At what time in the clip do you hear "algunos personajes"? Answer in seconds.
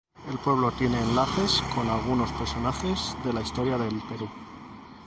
1.87-3.15